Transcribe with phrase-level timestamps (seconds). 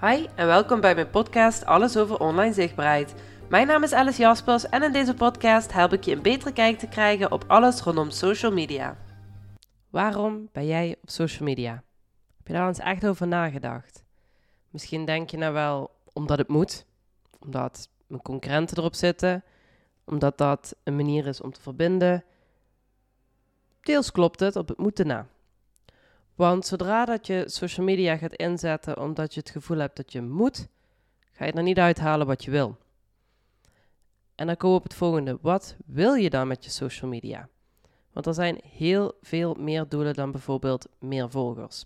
[0.00, 3.14] Hi en welkom bij mijn podcast Alles over online zichtbaarheid.
[3.48, 6.78] Mijn naam is Alice Jaspers en in deze podcast help ik je een betere kijk
[6.78, 8.96] te krijgen op alles rondom social media.
[9.90, 11.72] Waarom ben jij op social media?
[12.36, 14.04] Heb je daar eens echt over nagedacht?
[14.70, 16.86] Misschien denk je nou wel omdat het moet,
[17.40, 19.44] omdat mijn concurrenten erop zitten,
[20.04, 22.24] omdat dat een manier is om te verbinden.
[23.80, 25.26] Deels klopt het op het moeten na.
[26.40, 30.22] Want zodra dat je social media gaat inzetten omdat je het gevoel hebt dat je
[30.22, 30.68] moet,
[31.30, 32.76] ga je er niet uithalen wat je wil.
[34.34, 35.38] En dan komen we op het volgende.
[35.40, 37.48] Wat wil je dan met je social media?
[38.12, 41.82] Want er zijn heel veel meer doelen dan bijvoorbeeld meer volgers.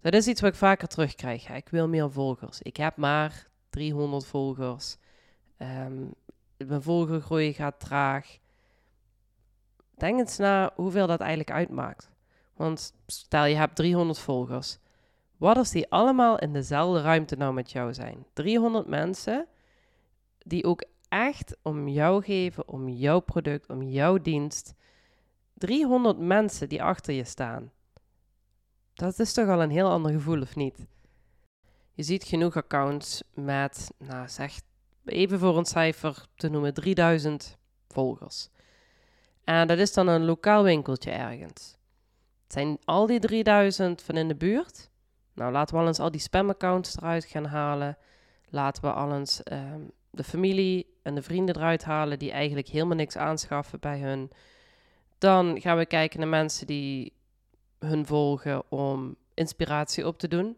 [0.00, 1.48] Dat is iets wat ik vaker terugkrijg.
[1.48, 2.62] Ik wil meer volgers.
[2.62, 4.96] Ik heb maar 300 volgers.
[5.58, 6.14] Um,
[6.56, 8.38] mijn volgergroei gaat traag.
[9.96, 12.12] Denk eens na hoeveel dat eigenlijk uitmaakt.
[12.56, 14.78] Want stel je hebt 300 volgers.
[15.36, 18.26] Wat als die allemaal in dezelfde ruimte nou met jou zijn?
[18.32, 19.46] 300 mensen
[20.38, 24.74] die ook echt om jou geven, om jouw product, om jouw dienst.
[25.54, 27.72] 300 mensen die achter je staan.
[28.94, 30.86] Dat is toch al een heel ander gevoel, of niet?
[31.92, 34.60] Je ziet genoeg accounts met, nou zeg,
[35.04, 38.48] even voor een cijfer te noemen, 3000 volgers.
[39.44, 41.76] En dat is dan een lokaal winkeltje ergens.
[42.54, 44.90] Zijn al die 3000 van in de buurt?
[45.32, 47.98] Nou, laten we al eens al die spamaccounts eruit gaan halen.
[48.48, 52.96] Laten we al eens ehm, de familie en de vrienden eruit halen die eigenlijk helemaal
[52.96, 54.30] niks aanschaffen bij hun.
[55.18, 57.12] Dan gaan we kijken naar mensen die
[57.78, 60.56] hun volgen om inspiratie op te doen.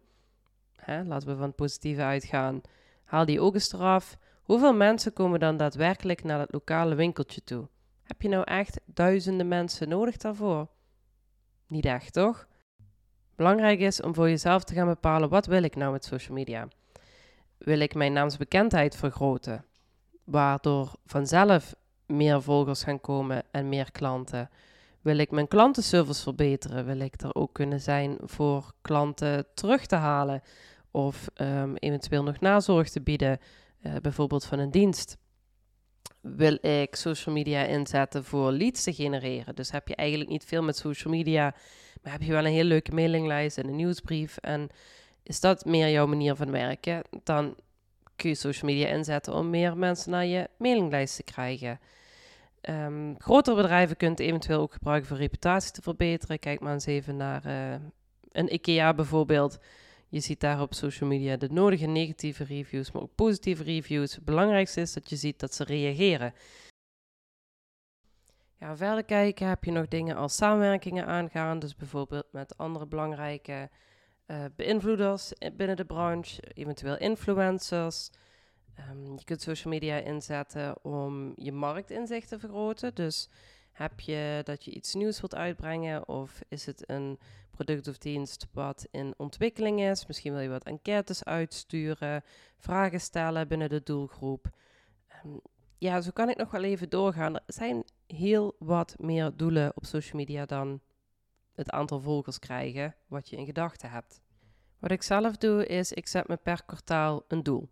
[0.77, 2.61] Hè, laten we van het positieve uitgaan.
[3.05, 4.19] Haal die ook eens eraf.
[4.43, 7.69] Hoeveel mensen komen dan daadwerkelijk naar het lokale winkeltje toe?
[8.03, 10.69] Heb je nou echt duizenden mensen nodig daarvoor?
[11.67, 12.47] Niet echt, toch?
[13.37, 16.69] Belangrijk is om voor jezelf te gaan bepalen wat wil ik nou met social media.
[17.59, 19.65] Wil ik mijn naamsbekendheid vergroten,
[20.25, 21.75] waardoor vanzelf
[22.07, 24.51] meer volgers gaan komen en meer klanten?
[25.01, 26.85] Wil ik mijn klantenservice verbeteren?
[26.85, 30.43] Wil ik er ook kunnen zijn voor klanten terug te halen
[30.91, 33.39] of um, eventueel nog nazorg te bieden,
[33.81, 35.17] uh, bijvoorbeeld van een dienst?
[36.35, 39.55] Wil ik social media inzetten voor leads te genereren.
[39.55, 41.55] Dus heb je eigenlijk niet veel met social media,
[42.03, 44.37] maar heb je wel een hele leuke mailinglijst en een nieuwsbrief.
[44.37, 44.69] En
[45.23, 47.57] is dat meer jouw manier van werken, dan
[48.17, 51.81] kun je social media inzetten om meer mensen naar je mailinglijst te krijgen.
[52.69, 56.39] Um, grotere bedrijven kunt eventueel ook gebruiken voor reputatie te verbeteren.
[56.39, 57.75] Kijk maar eens even naar uh,
[58.33, 59.59] een IKEA bijvoorbeeld.
[60.09, 64.15] Je ziet daar op social media de nodige negatieve reviews, maar ook positieve reviews.
[64.15, 66.35] Het belangrijkste is dat je ziet dat ze reageren.
[68.59, 71.59] Ja, verder kijken heb je nog dingen als samenwerkingen aangaan.
[71.59, 73.71] Dus bijvoorbeeld met andere belangrijke
[74.27, 78.11] uh, beïnvloeders binnen de branche, eventueel influencers.
[78.91, 82.95] Um, je kunt social media inzetten om je marktinzicht te vergroten.
[82.95, 83.29] Dus
[83.77, 87.19] heb je dat je iets nieuws wilt uitbrengen of is het een
[87.51, 90.07] product of dienst wat in ontwikkeling is?
[90.07, 92.23] Misschien wil je wat enquêtes uitsturen,
[92.59, 94.51] vragen stellen binnen de doelgroep.
[95.25, 95.41] Um,
[95.79, 97.35] ja, zo kan ik nog wel even doorgaan.
[97.35, 100.81] Er zijn heel wat meer doelen op social media dan
[101.55, 104.21] het aantal volgers krijgen wat je in gedachten hebt.
[104.79, 107.69] Wat ik zelf doe is, ik zet me per kwartaal een doel.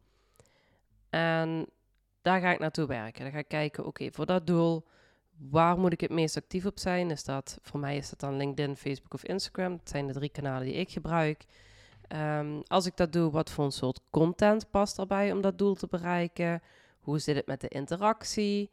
[1.11, 1.67] En
[2.23, 3.23] daar ga ik naartoe werken.
[3.23, 4.85] Dan ga ik kijken, oké, voor dat doel
[5.37, 7.11] waar moet ik het meest actief op zijn?
[7.11, 9.77] Is dat, voor mij is dat dan LinkedIn, Facebook of Instagram.
[9.77, 11.45] Dat zijn de drie kanalen die ik gebruik.
[12.09, 15.75] Um, als ik dat doe, wat voor een soort content past erbij om dat doel
[15.75, 16.63] te bereiken?
[17.01, 18.71] Hoe zit het met de interactie?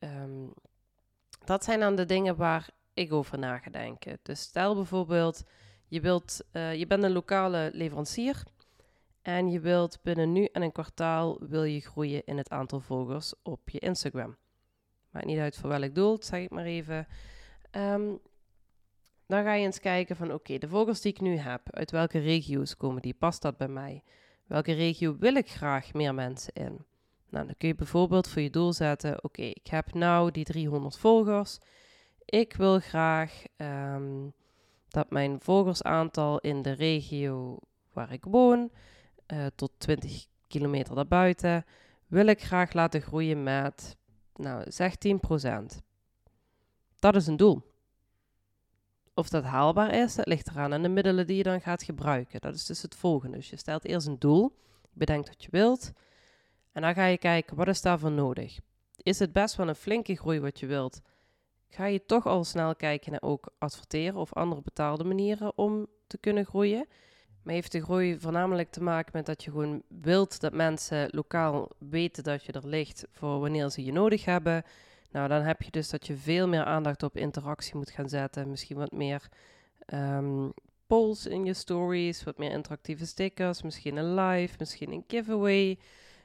[0.00, 0.52] Um,
[1.44, 4.18] dat zijn dan de dingen waar ik over na ga denken.
[4.22, 5.42] Dus stel bijvoorbeeld,
[5.88, 8.42] je, wilt, uh, je bent een lokale leverancier
[9.22, 13.34] en je wilt binnen nu en een kwartaal wil je groeien in het aantal volgers
[13.42, 14.36] op je Instagram.
[15.14, 17.06] Maakt niet uit voor welk doel, zeg ik maar even.
[17.70, 18.20] Um,
[19.26, 22.18] dan ga je eens kijken van oké, de vogels die ik nu heb, uit welke
[22.18, 23.14] regio's komen die?
[23.14, 24.02] Past dat bij mij?
[24.46, 26.84] Welke regio wil ik graag meer mensen in?
[27.28, 30.98] Nou, dan kun je bijvoorbeeld voor je doel zetten, oké, ik heb nou die 300
[30.98, 31.58] volgers.
[32.24, 34.32] Ik wil graag um,
[34.88, 37.58] dat mijn volgersaantal in de regio
[37.92, 38.70] waar ik woon,
[39.32, 41.64] uh, tot 20 kilometer daarbuiten,
[42.06, 43.96] wil ik graag laten groeien met
[44.34, 45.82] nou, zeg 10%.
[46.98, 47.72] Dat is een doel.
[49.14, 52.40] Of dat haalbaar is, dat ligt eraan aan de middelen die je dan gaat gebruiken.
[52.40, 53.36] Dat is dus het volgende.
[53.36, 54.56] Dus je stelt eerst een doel,
[54.92, 55.92] bedenkt wat je wilt,
[56.74, 58.58] en dan ga je kijken, wat is daarvoor nodig?
[59.02, 61.00] Is het best wel een flinke groei wat je wilt?
[61.68, 66.18] Ga je toch al snel kijken naar ook adverteren of andere betaalde manieren om te
[66.18, 66.86] kunnen groeien?
[67.44, 71.70] Maar heeft de groei voornamelijk te maken met dat je gewoon wilt dat mensen lokaal
[71.78, 74.62] weten dat je er ligt voor wanneer ze je nodig hebben.
[75.10, 78.50] Nou, dan heb je dus dat je veel meer aandacht op interactie moet gaan zetten.
[78.50, 79.28] Misschien wat meer
[79.86, 80.52] um,
[80.86, 85.78] polls in je stories, wat meer interactieve stickers, misschien een live, misschien een giveaway.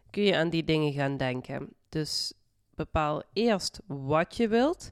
[0.10, 1.74] Kun je aan die dingen gaan denken.
[1.90, 2.34] Dus
[2.76, 4.92] bepaal eerst wat je wilt.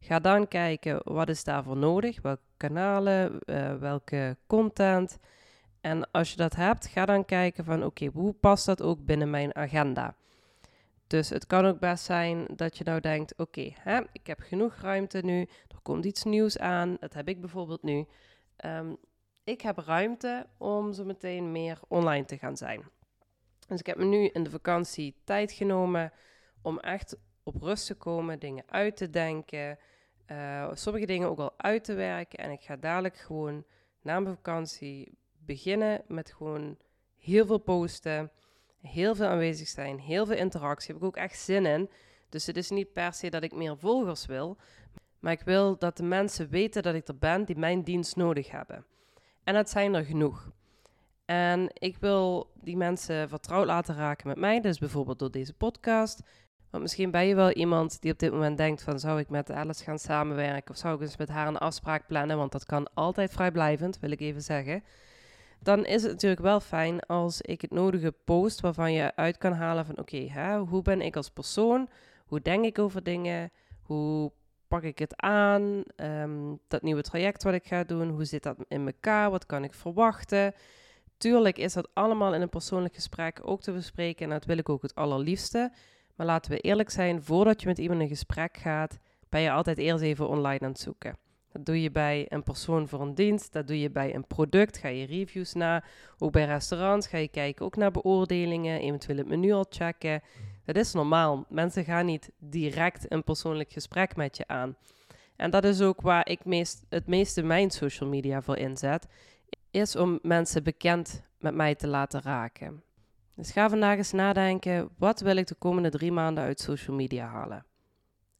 [0.00, 5.18] Ga dan kijken wat is daarvoor nodig, welke kanalen, uh, welke content.
[5.80, 9.30] En als je dat hebt, ga dan kijken van oké, hoe past dat ook binnen
[9.30, 10.16] mijn agenda?
[11.06, 13.72] Dus het kan ook best zijn dat je nou denkt, oké,
[14.12, 18.06] ik heb genoeg ruimte nu, er komt iets nieuws aan, dat heb ik bijvoorbeeld nu.
[18.64, 18.96] Um,
[19.44, 22.82] ik heb ruimte om zo meteen meer online te gaan zijn.
[23.66, 26.12] Dus ik heb me nu in de vakantie tijd genomen
[26.62, 29.78] om echt op rust te komen, dingen uit te denken,
[30.26, 32.38] uh, sommige dingen ook al uit te werken.
[32.38, 33.64] En ik ga dadelijk gewoon
[34.02, 36.76] na mijn vakantie beginnen met gewoon
[37.18, 38.30] heel veel posten,
[38.80, 40.94] heel veel aanwezig zijn, heel veel interactie.
[40.94, 41.90] Heb ik ook echt zin in.
[42.28, 44.56] Dus het is niet per se dat ik meer volgers wil,
[45.18, 48.50] maar ik wil dat de mensen weten dat ik er ben die mijn dienst nodig
[48.50, 48.84] hebben.
[49.44, 50.50] En dat zijn er genoeg.
[51.24, 56.22] En ik wil die mensen vertrouwd laten raken met mij, dus bijvoorbeeld door deze podcast.
[56.70, 59.50] Want misschien ben je wel iemand die op dit moment denkt van zou ik met
[59.50, 62.94] Alice gaan samenwerken of zou ik eens met haar een afspraak plannen, want dat kan
[62.94, 64.84] altijd vrijblijvend, wil ik even zeggen.
[65.62, 69.52] Dan is het natuurlijk wel fijn als ik het nodige post waarvan je uit kan
[69.52, 71.88] halen van oké, hoe ben ik als persoon?
[72.26, 73.50] Hoe denk ik over dingen?
[73.82, 74.32] Hoe
[74.68, 75.82] pak ik het aan?
[75.96, 79.30] Ehm, dat nieuwe traject wat ik ga doen, hoe zit dat in elkaar?
[79.30, 80.54] Wat kan ik verwachten?
[81.16, 84.68] Tuurlijk is dat allemaal in een persoonlijk gesprek ook te bespreken en dat wil ik
[84.68, 85.72] ook het allerliefste.
[86.16, 88.98] Maar laten we eerlijk zijn, voordat je met iemand in gesprek gaat,
[89.28, 91.16] ben je altijd eerst even online aan het zoeken.
[91.52, 94.78] Dat doe je bij een persoon voor een dienst, dat doe je bij een product,
[94.78, 95.84] ga je reviews na.
[96.18, 100.22] Ook bij restaurants ga je kijken ook naar beoordelingen, eventueel het menu al checken.
[100.64, 101.46] Dat is normaal.
[101.48, 104.76] Mensen gaan niet direct een persoonlijk gesprek met je aan.
[105.36, 106.40] En dat is ook waar ik
[106.88, 109.06] het meeste mijn social media voor inzet,
[109.70, 112.82] is om mensen bekend met mij te laten raken.
[113.34, 117.26] Dus ga vandaag eens nadenken, wat wil ik de komende drie maanden uit social media
[117.26, 117.64] halen?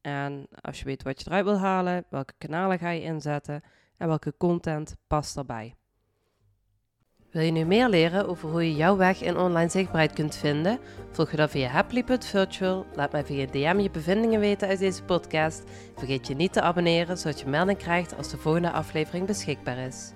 [0.01, 3.63] En als je weet wat je eruit wil halen, welke kanalen ga je inzetten
[3.97, 5.75] en welke content past daarbij.
[7.31, 10.79] Wil je nu meer leren over hoe je jouw weg in online zichtbaarheid kunt vinden?
[11.11, 12.85] Volg je dan via happily.virtual.
[12.95, 15.63] Laat mij via DM je bevindingen weten uit deze podcast.
[15.95, 20.11] Vergeet je niet te abonneren, zodat je melding krijgt als de volgende aflevering beschikbaar is.